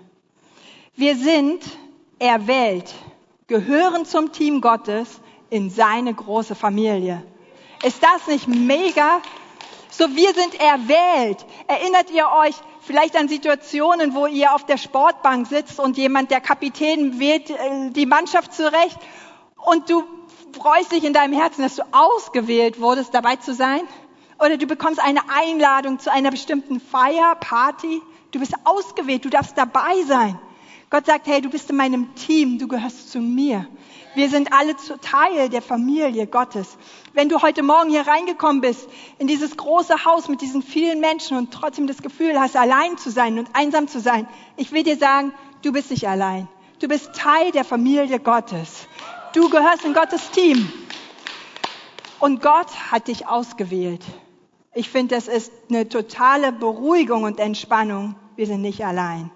[0.94, 1.62] Wir sind
[2.18, 2.92] erwählt,
[3.46, 5.20] gehören zum Team Gottes
[5.50, 7.22] in seine große Familie.
[7.82, 9.20] Ist das nicht mega?
[9.90, 11.44] So, wir sind erwählt.
[11.66, 16.40] Erinnert ihr euch vielleicht an Situationen, wo ihr auf der Sportbank sitzt und jemand, der
[16.40, 18.98] Kapitän, wählt äh, die Mannschaft zurecht
[19.56, 20.02] und du
[20.58, 23.80] freust dich in deinem Herzen, dass du ausgewählt wurdest, dabei zu sein?
[24.42, 28.02] Oder du bekommst eine Einladung zu einer bestimmten Feier, Party.
[28.32, 30.36] Du bist ausgewählt, du darfst dabei sein.
[30.90, 33.68] Gott sagt, hey, du bist in meinem Team, du gehörst zu mir.
[34.16, 36.76] Wir sind alle Teil der Familie Gottes.
[37.12, 41.36] Wenn du heute Morgen hier reingekommen bist, in dieses große Haus mit diesen vielen Menschen
[41.36, 44.26] und trotzdem das Gefühl hast, allein zu sein und einsam zu sein,
[44.56, 46.48] ich will dir sagen, du bist nicht allein.
[46.80, 48.88] Du bist Teil der Familie Gottes.
[49.34, 50.70] Du gehörst in Gottes Team.
[52.18, 54.02] Und Gott hat dich ausgewählt.
[54.74, 58.14] Ich finde, das ist eine totale Beruhigung und Entspannung.
[58.36, 59.30] Wir sind nicht allein.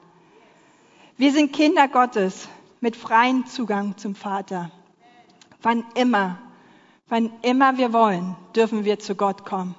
[1.18, 2.48] Wir sind Kinder Gottes
[2.80, 4.70] mit freiem Zugang zum Vater.
[5.60, 6.38] Wann immer,
[7.08, 9.74] wann immer wir wollen, dürfen wir zu Gott kommen.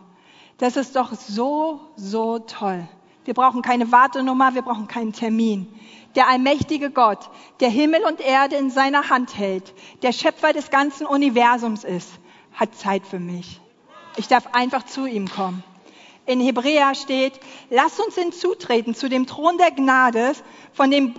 [0.59, 2.87] Das ist doch so, so toll.
[3.25, 5.67] Wir brauchen keine Wartenummer, wir brauchen keinen Termin.
[6.15, 11.05] Der allmächtige Gott, der Himmel und Erde in seiner Hand hält, der Schöpfer des ganzen
[11.05, 12.09] Universums ist,
[12.53, 13.59] hat Zeit für mich.
[14.17, 15.63] Ich darf einfach zu ihm kommen.
[16.25, 20.33] In Hebräer steht, lass uns hinzutreten zu dem Thron der Gnade,
[20.73, 21.15] von dem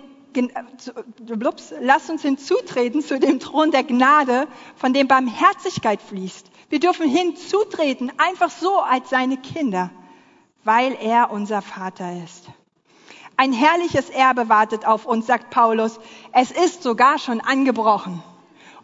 [1.80, 6.50] Lass uns hinzutreten zu dem Thron der Gnade, von dem Barmherzigkeit fließt.
[6.68, 9.90] Wir dürfen hinzutreten, einfach so als seine Kinder,
[10.64, 12.44] weil er unser Vater ist.
[13.36, 15.98] Ein herrliches Erbe wartet auf uns, sagt Paulus.
[16.32, 18.22] Es ist sogar schon angebrochen.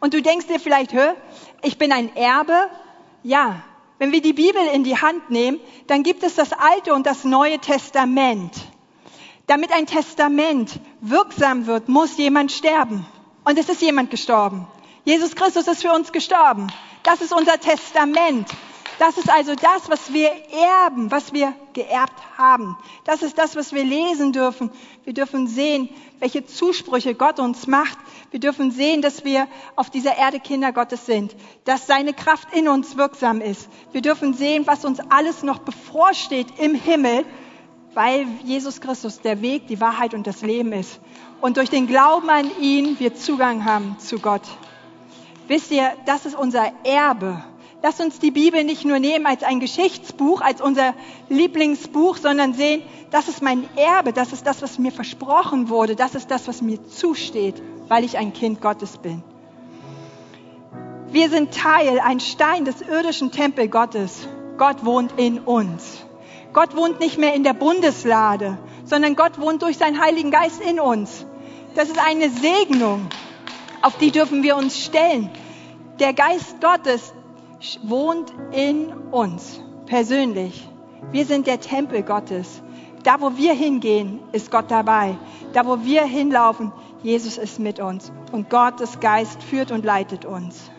[0.00, 1.14] Und du denkst dir vielleicht, hör,
[1.62, 2.70] ich bin ein Erbe?
[3.22, 3.62] Ja.
[3.98, 7.24] Wenn wir die Bibel in die Hand nehmen, dann gibt es das Alte und das
[7.24, 8.52] Neue Testament.
[9.46, 13.06] Damit ein Testament wirksam wird, muss jemand sterben.
[13.44, 14.66] Und es ist jemand gestorben.
[15.04, 16.68] Jesus Christus ist für uns gestorben.
[17.02, 18.48] Das ist unser Testament.
[18.98, 22.76] Das ist also das, was wir erben, was wir geerbt haben.
[23.04, 24.70] Das ist das, was wir lesen dürfen.
[25.04, 25.88] Wir dürfen sehen,
[26.20, 27.98] welche Zusprüche Gott uns macht.
[28.30, 32.68] Wir dürfen sehen, dass wir auf dieser Erde Kinder Gottes sind, dass seine Kraft in
[32.68, 33.68] uns wirksam ist.
[33.92, 37.24] Wir dürfen sehen, was uns alles noch bevorsteht im Himmel
[37.94, 41.00] weil Jesus Christus der Weg, die Wahrheit und das Leben ist.
[41.40, 44.42] Und durch den Glauben an ihn wir Zugang haben zu Gott.
[45.46, 47.44] Wisst ihr, das ist unser Erbe.
[47.84, 50.94] Lasst uns die Bibel nicht nur nehmen als ein Geschichtsbuch, als unser
[51.28, 56.14] Lieblingsbuch, sondern sehen, das ist mein Erbe, das ist das, was mir versprochen wurde, das
[56.14, 59.22] ist das, was mir zusteht, weil ich ein Kind Gottes bin.
[61.10, 64.26] Wir sind Teil, ein Stein des irdischen Tempel Gottes.
[64.56, 66.06] Gott wohnt in uns.
[66.54, 70.80] Gott wohnt nicht mehr in der Bundeslade, sondern Gott wohnt durch seinen Heiligen Geist in
[70.80, 71.26] uns.
[71.74, 73.08] Das ist eine Segnung,
[73.82, 75.28] auf die dürfen wir uns stellen.
[76.00, 77.12] Der Geist Gottes
[77.82, 80.68] wohnt in uns persönlich.
[81.10, 82.62] Wir sind der Tempel Gottes.
[83.02, 85.16] Da, wo wir hingehen, ist Gott dabei.
[85.52, 86.72] Da, wo wir hinlaufen,
[87.02, 88.12] Jesus ist mit uns.
[88.32, 90.70] Und Gottes Geist führt und leitet uns.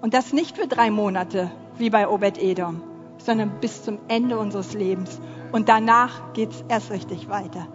[0.00, 2.82] Und das nicht für drei Monate, wie bei Obed Edom,
[3.18, 5.20] sondern bis zum Ende unseres Lebens.
[5.52, 7.68] Und danach geht's erst richtig weiter.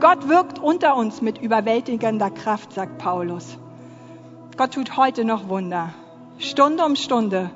[0.00, 3.58] Gott wirkt unter uns mit überwältigender Kraft, sagt Paulus.
[4.56, 5.94] Gott tut heute noch Wunder.
[6.38, 7.50] Stunde um Stunde,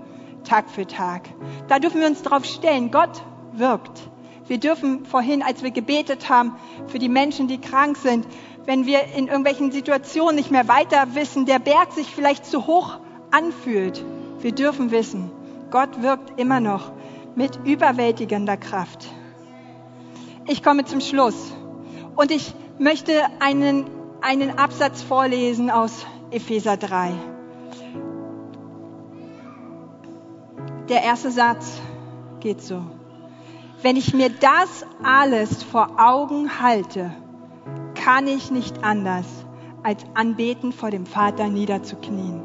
[0.45, 1.29] Tag für Tag.
[1.69, 2.91] Da dürfen wir uns drauf stellen.
[2.91, 4.09] Gott wirkt.
[4.47, 8.27] Wir dürfen vorhin, als wir gebetet haben für die Menschen, die krank sind,
[8.65, 12.99] wenn wir in irgendwelchen Situationen nicht mehr weiter wissen, der Berg sich vielleicht zu hoch
[13.31, 14.05] anfühlt,
[14.41, 15.31] wir dürfen wissen,
[15.71, 16.93] Gott wirkt immer noch
[17.35, 19.07] mit überwältigender Kraft.
[20.47, 21.53] Ich komme zum Schluss
[22.17, 23.85] und ich möchte einen,
[24.23, 27.13] einen Absatz vorlesen aus Epheser 3.
[30.89, 31.81] Der erste Satz
[32.41, 32.81] geht so.
[33.83, 37.13] Wenn ich mir das alles vor Augen halte,
[37.95, 39.27] kann ich nicht anders,
[39.83, 42.43] als anbeten vor dem Vater niederzuknien.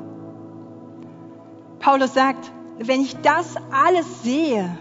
[1.80, 4.78] Paulus sagt, wenn ich das alles sehe,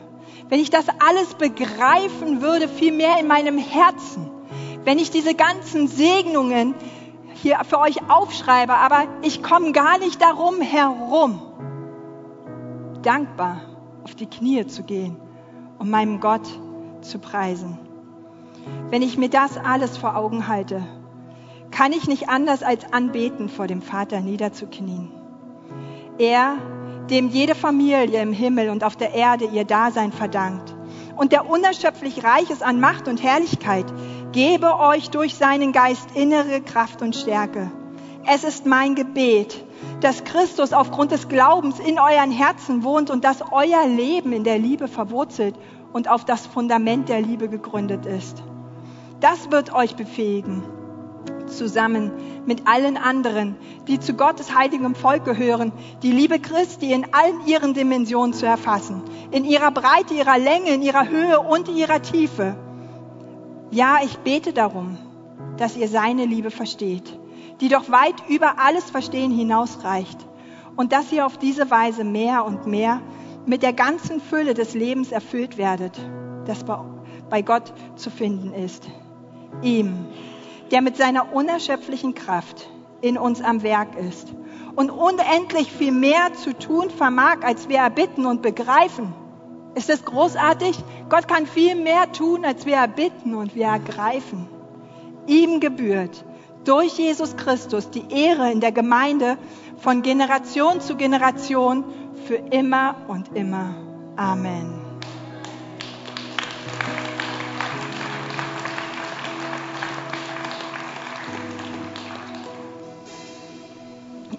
[0.48, 4.29] wenn ich das alles begreifen würde, viel mehr in meinem Herzen,
[4.85, 6.75] wenn ich diese ganzen Segnungen
[7.35, 11.52] hier für euch aufschreibe, aber ich komme gar nicht darum herum,
[13.03, 13.61] dankbar
[14.05, 15.17] auf die Knie zu gehen,
[15.79, 16.49] um meinem Gott
[17.03, 17.79] zu preisen.
[18.91, 20.83] Wenn ich mir das alles vor Augen halte,
[21.71, 25.11] kann ich nicht anders als anbeten vor dem Vater niederzuknien.
[26.19, 26.57] Er,
[27.11, 30.75] dem jede Familie im Himmel und auf der Erde ihr Dasein verdankt
[31.17, 33.87] und der unerschöpflich reich ist an Macht und Herrlichkeit,
[34.33, 37.71] gebe euch durch seinen Geist innere Kraft und Stärke.
[38.24, 39.64] Es ist mein Gebet,
[40.00, 44.58] dass Christus aufgrund des Glaubens in euren Herzen wohnt und dass euer Leben in der
[44.58, 45.56] Liebe verwurzelt
[45.92, 48.42] und auf das Fundament der Liebe gegründet ist.
[49.20, 50.62] Das wird euch befähigen,
[51.46, 52.12] zusammen
[52.46, 53.56] mit allen anderen,
[53.88, 59.02] die zu Gottes heiligem Volk gehören, die Liebe Christi in allen ihren Dimensionen zu erfassen,
[59.32, 62.56] in ihrer Breite, ihrer Länge, in ihrer Höhe und ihrer Tiefe.
[63.70, 64.96] Ja, ich bete darum,
[65.56, 67.18] dass ihr seine Liebe versteht,
[67.62, 70.18] die doch weit über alles Verstehen hinausreicht
[70.75, 73.01] und dass ihr auf diese Weise mehr und mehr
[73.46, 75.96] mit der ganzen Fülle des Lebens erfüllt werdet,
[76.44, 76.64] das
[77.31, 78.88] bei Gott zu finden ist.
[79.62, 80.07] Ihm,
[80.72, 82.68] der mit seiner unerschöpflichen Kraft
[83.01, 84.35] in uns am Werk ist
[84.75, 89.14] und unendlich viel mehr zu tun vermag, als wir erbitten und begreifen.
[89.77, 90.77] Ist das großartig?
[91.09, 94.48] Gott kann viel mehr tun, als wir erbitten und wir ergreifen.
[95.29, 96.25] Ihm gebührt
[96.64, 99.37] durch Jesus Christus die Ehre in der Gemeinde
[99.79, 101.85] von Generation zu Generation
[102.27, 103.75] für immer und immer.
[104.16, 104.81] Amen.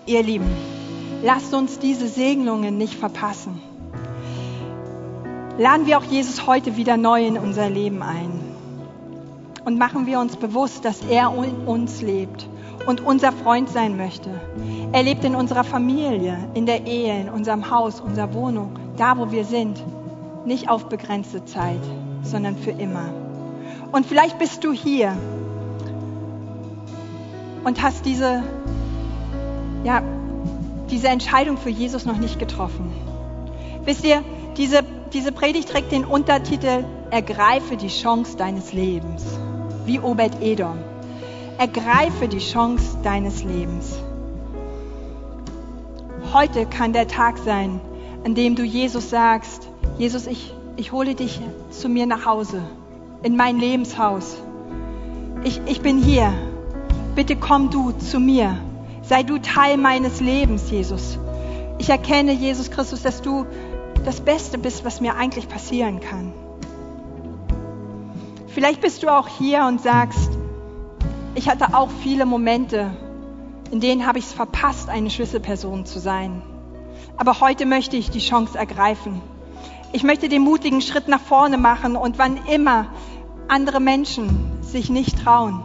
[0.05, 0.49] Ihr Lieben,
[1.23, 3.61] lasst uns diese Segnungen nicht verpassen.
[5.57, 8.52] Laden wir auch Jesus heute wieder neu in unser Leben ein.
[9.65, 12.47] Und machen wir uns bewusst, dass er in uns lebt
[12.85, 14.29] und unser Freund sein möchte.
[14.91, 19.31] Er lebt in unserer Familie, in der Ehe, in unserem Haus, unserer Wohnung, da wo
[19.31, 19.81] wir sind.
[20.45, 21.79] Nicht auf begrenzte Zeit,
[22.23, 23.13] sondern für immer.
[23.93, 25.15] Und vielleicht bist du hier
[27.63, 28.43] und hast diese
[29.83, 30.01] ja,
[30.89, 32.91] diese Entscheidung für Jesus noch nicht getroffen.
[33.85, 34.23] Wisst ihr,
[34.57, 39.23] diese, diese Predigt trägt den Untertitel Ergreife die Chance deines Lebens,
[39.85, 40.77] wie Obed Edom.
[41.57, 43.99] Ergreife die Chance deines Lebens.
[46.33, 47.79] Heute kann der Tag sein,
[48.25, 49.67] an dem du Jesus sagst,
[49.97, 52.61] Jesus, ich, ich hole dich zu mir nach Hause,
[53.21, 54.37] in mein Lebenshaus.
[55.43, 56.33] Ich, ich bin hier.
[57.15, 58.57] Bitte komm du zu mir.
[59.03, 61.19] Sei du Teil meines Lebens, Jesus.
[61.77, 63.45] Ich erkenne, Jesus Christus, dass du
[64.05, 66.33] das Beste bist, was mir eigentlich passieren kann.
[68.53, 70.29] Vielleicht bist du auch hier und sagst,
[71.33, 72.91] ich hatte auch viele Momente,
[73.71, 76.43] in denen habe ich es verpasst, eine Schlüsselperson zu sein.
[77.17, 79.23] Aber heute möchte ich die Chance ergreifen.
[79.91, 82.85] Ich möchte den mutigen Schritt nach vorne machen und wann immer
[83.47, 85.63] andere Menschen sich nicht trauen,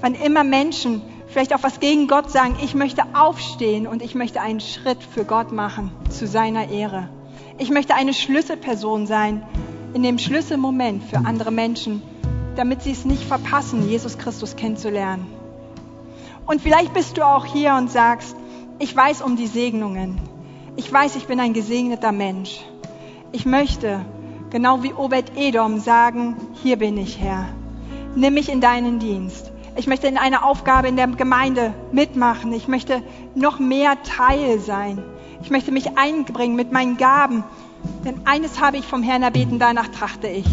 [0.00, 2.54] wann immer Menschen vielleicht auch was gegen Gott sagen.
[2.62, 7.08] Ich möchte aufstehen und ich möchte einen Schritt für Gott machen, zu seiner Ehre.
[7.58, 9.42] Ich möchte eine Schlüsselperson sein
[9.92, 12.00] in dem Schlüsselmoment für andere Menschen,
[12.58, 15.28] damit sie es nicht verpassen, Jesus Christus kennenzulernen.
[16.44, 18.34] Und vielleicht bist du auch hier und sagst,
[18.80, 20.20] ich weiß um die Segnungen.
[20.74, 22.64] Ich weiß, ich bin ein gesegneter Mensch.
[23.30, 24.00] Ich möchte,
[24.50, 27.48] genau wie Obed Edom, sagen, hier bin ich, Herr.
[28.16, 29.52] Nimm mich in deinen Dienst.
[29.76, 32.52] Ich möchte in einer Aufgabe in der Gemeinde mitmachen.
[32.52, 33.04] Ich möchte
[33.36, 35.00] noch mehr Teil sein.
[35.42, 37.44] Ich möchte mich einbringen mit meinen Gaben.
[38.04, 40.46] Denn eines habe ich vom Herrn erbeten, danach trachte ich.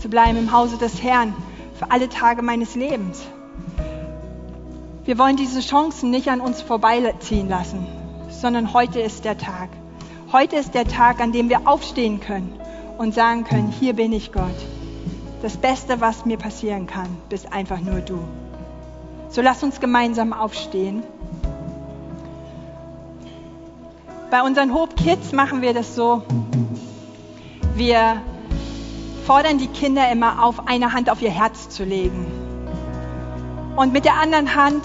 [0.00, 1.34] Zu bleiben im Hause des Herrn
[1.74, 3.22] für alle Tage meines Lebens.
[5.04, 7.86] Wir wollen diese Chancen nicht an uns vorbeiziehen lassen,
[8.30, 9.68] sondern heute ist der Tag.
[10.32, 12.52] Heute ist der Tag, an dem wir aufstehen können
[12.96, 14.44] und sagen können, hier bin ich Gott.
[15.42, 18.20] Das Beste, was mir passieren kann, bist einfach nur du.
[19.30, 21.02] So lass uns gemeinsam aufstehen.
[24.30, 26.22] Bei unseren Hope Kids machen wir das so.
[27.74, 28.20] Wir
[29.30, 32.26] fordern die Kinder immer auf, eine Hand auf ihr Herz zu legen.
[33.76, 34.82] Und mit der anderen Hand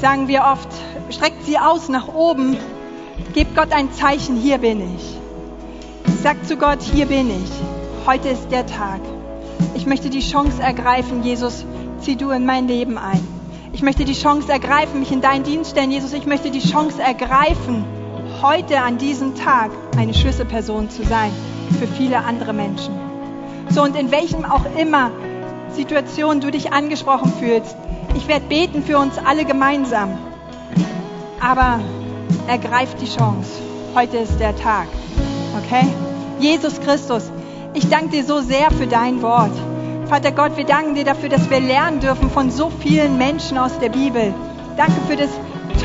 [0.00, 0.68] sagen wir oft,
[1.10, 2.56] streckt sie aus nach oben,
[3.34, 5.18] gebt Gott ein Zeichen, hier bin ich.
[6.22, 7.50] Sagt zu Gott, hier bin ich.
[8.06, 9.02] Heute ist der Tag.
[9.74, 11.66] Ich möchte die Chance ergreifen, Jesus,
[12.00, 13.20] zieh du in mein Leben ein.
[13.74, 16.14] Ich möchte die Chance ergreifen, mich in deinen Dienst stellen, Jesus.
[16.14, 17.84] Ich möchte die Chance ergreifen,
[18.40, 21.30] heute an diesem Tag eine Schlüsselperson zu sein
[21.78, 22.99] für viele andere Menschen.
[23.70, 25.10] So und in welchem auch immer
[25.72, 27.76] Situation du dich angesprochen fühlst,
[28.14, 30.18] ich werde beten für uns alle gemeinsam.
[31.40, 31.80] Aber
[32.48, 33.50] ergreif die Chance.
[33.94, 34.88] Heute ist der Tag.
[35.64, 35.86] Okay?
[36.40, 37.30] Jesus Christus,
[37.74, 39.52] ich danke dir so sehr für dein Wort.
[40.08, 43.78] Vater Gott, wir danken dir dafür, dass wir lernen dürfen von so vielen Menschen aus
[43.78, 44.34] der Bibel.
[44.76, 45.30] Danke für das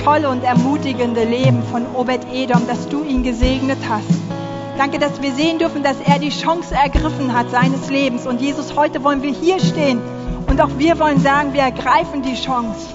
[0.03, 4.44] tolle und ermutigende Leben von Obed Edom, dass du ihn gesegnet hast.
[4.77, 8.27] Danke, dass wir sehen dürfen, dass er die Chance ergriffen hat seines Lebens.
[8.27, 10.01] Und Jesus, heute wollen wir hier stehen
[10.47, 12.87] und auch wir wollen sagen, wir ergreifen die Chance.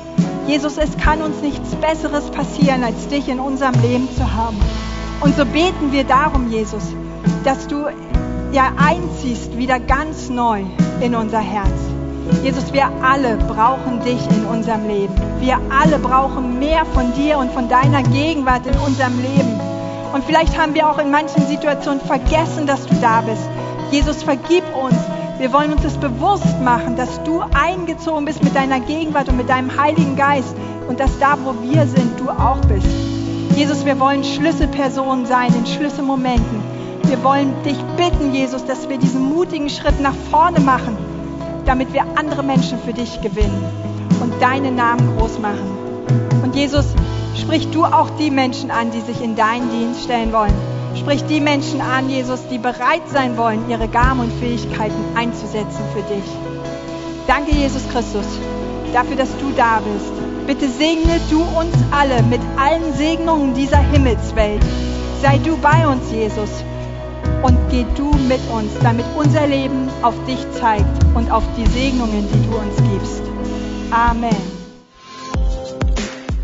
[0.46, 4.58] Jesus, es kann uns nichts Besseres passieren, als dich in unserem Leben zu haben.
[5.22, 6.82] Und so beten wir darum, Jesus,
[7.44, 7.86] dass du
[8.52, 10.64] ja einziehst wieder ganz neu
[11.00, 11.70] in unser Herz.
[12.42, 15.14] Jesus, wir alle brauchen dich in unserem Leben.
[15.40, 19.79] Wir alle brauchen mehr von dir und von deiner Gegenwart in unserem Leben.
[20.12, 23.48] Und vielleicht haben wir auch in manchen Situationen vergessen, dass du da bist.
[23.90, 24.96] Jesus, vergib uns.
[25.38, 29.48] Wir wollen uns das bewusst machen, dass du eingezogen bist mit deiner Gegenwart und mit
[29.48, 30.54] deinem Heiligen Geist
[30.88, 32.86] und dass da, wo wir sind, du auch bist.
[33.56, 36.62] Jesus, wir wollen Schlüsselpersonen sein in Schlüsselmomenten.
[37.04, 40.96] Wir wollen dich bitten, Jesus, dass wir diesen mutigen Schritt nach vorne machen,
[41.64, 43.64] damit wir andere Menschen für dich gewinnen
[44.20, 45.78] und deinen Namen groß machen.
[46.42, 46.86] Und Jesus,
[47.40, 50.54] sprich du auch die Menschen an, die sich in deinen Dienst stellen wollen.
[50.96, 56.02] Sprich die Menschen an, Jesus, die bereit sein wollen, ihre Gaben und Fähigkeiten einzusetzen für
[56.02, 56.24] dich.
[57.26, 58.26] Danke, Jesus Christus,
[58.92, 60.12] dafür, dass du da bist.
[60.46, 64.62] Bitte segne du uns alle mit allen Segnungen dieser Himmelswelt.
[65.22, 66.50] Sei du bei uns, Jesus.
[67.42, 72.26] Und geh du mit uns, damit unser Leben auf dich zeigt und auf die Segnungen,
[72.32, 73.22] die du uns gibst.
[73.92, 74.59] Amen.